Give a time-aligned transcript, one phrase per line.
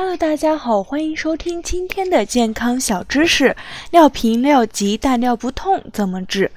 [0.00, 3.56] Hello，大家好，欢迎收听今天的健康小知识。
[3.90, 6.52] 尿频尿急大尿不痛怎么治？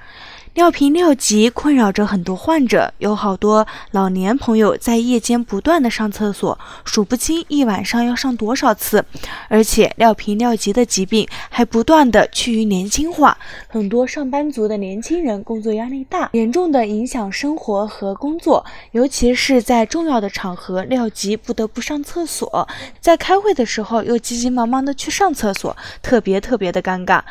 [0.54, 9.02] 尿频尿急困扰着很多患者，有好多老年朋友在夜间不断的上厕所，数不清一晚上要上多少次。
[9.48, 22.68] 而且尿频尿急的疾病还不断的趋于年轻化，很多上班族的年轻人工作压力大，严重的影响生活和工作，尤其是在重要的场合尿急不得不上厕所，
[23.00, 27.22] 在开会的时候又急急忙忙的去上厕所，特别特别的尴尬。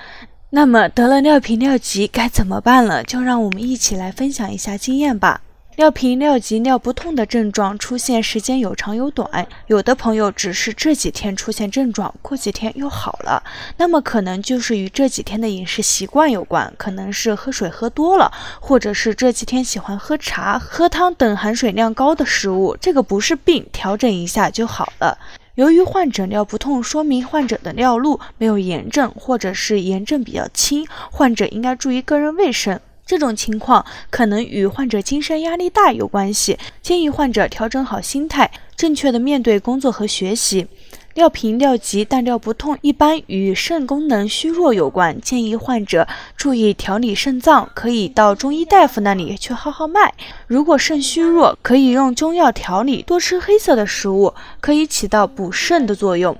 [0.53, 3.01] 那么得了尿频尿急该怎么办了？
[3.05, 5.39] 就让我们一起来分享一下经验吧。
[5.77, 13.41] 尿频尿急尿不痛的症状出现时间有长有短，有的朋友只是这几天出现症状，过几天又好了，
[13.77, 25.17] 那么可能就是与这几天的饮食习惯有关，可能是喝水喝多了，或者是这几天喜欢喝茶、喝汤等含水量高的食物，这个不是病，调整一下就好了。
[25.55, 32.79] 由于患者尿不痛，说明患者的尿路没有炎症，或者是炎症比较轻，患者应该注意个人卫生。
[33.05, 40.67] 这种情况可能与患者精神压力大有关系，建议患者调整好心态，正确的面对工作和学习。
[41.15, 50.13] 尿频尿急但尿不痛，一般与肾功能虚弱有关，建议患者注意调理肾脏，可以到中医大夫那里去号号脉。
[50.47, 56.37] 如果肾虚弱，可以用中药调理，多吃黑色的食物，可以起到补肾的作用。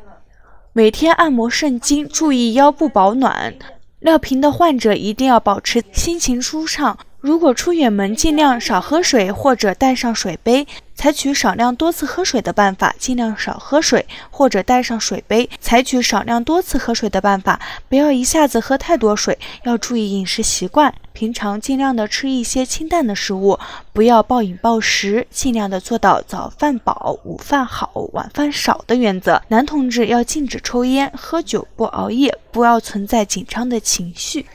[0.71, 3.53] 每天按摩肾经，注意腰部保暖。
[3.99, 6.97] 尿频的患者一定要保持心情舒畅。
[7.19, 10.65] 如果出远门，尽量少喝水或者带上水杯，
[11.01, 23.57] 采取少量多次喝水的办法，尽量少喝水或者带上水杯，采取少量多次喝水的办法，不要一下子喝太多水，要注意饮食习惯，平常尽量的吃一些清淡的食物，
[23.91, 29.41] 不要暴饮暴食，尽量的做到早饭饱，午饭好，晚饭少的原则。
[29.47, 34.45] 男同志要禁止抽烟、喝酒，不熬夜，不要存在紧张的情绪。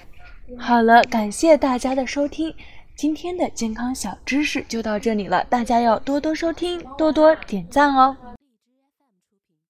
[0.57, 2.55] 好了，感谢大家的收听，
[2.97, 8.17] 今天的健康小知识就到这里了，大家要多多收听，多多点赞哦。